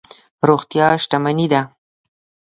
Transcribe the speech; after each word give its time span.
روغتیا 0.47 0.87
شتمني 1.03 1.47
ده. 1.51 1.61